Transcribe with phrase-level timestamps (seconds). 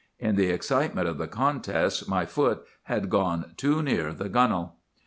[0.17, 4.77] In the excitement of the contest my foot had gone too near the gunwale.